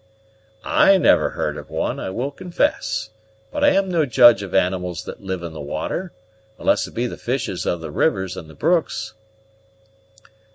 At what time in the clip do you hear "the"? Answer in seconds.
5.53-5.61, 7.05-7.17, 7.81-7.91, 8.49-8.55